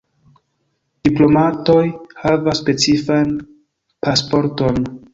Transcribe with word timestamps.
Diplomatoj 1.07 1.85
havas 2.23 2.65
specifan 2.65 3.39
pasporton. 4.07 4.87